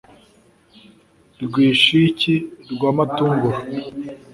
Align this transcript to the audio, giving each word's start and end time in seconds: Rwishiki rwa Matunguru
Rwishiki 1.43 2.35
rwa 2.71 2.89
Matunguru 2.97 3.59